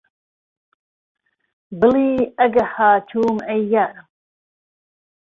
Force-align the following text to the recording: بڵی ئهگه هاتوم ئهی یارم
بڵی 1.79 2.09
ئهگه 2.39 2.63
هاتوم 2.73 3.35
ئهی 3.47 3.61
یارم 3.73 4.07